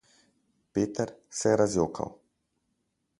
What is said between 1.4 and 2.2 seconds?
se je razjokal.